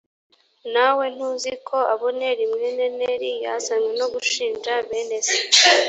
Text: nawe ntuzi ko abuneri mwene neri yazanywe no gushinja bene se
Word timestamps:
nawe 0.73 1.05
ntuzi 1.15 1.51
ko 1.67 1.77
abuneri 1.93 2.43
mwene 2.53 2.85
neri 2.99 3.31
yazanywe 3.45 3.91
no 3.99 4.07
gushinja 4.13 4.73
bene 4.87 5.17
se 5.27 5.39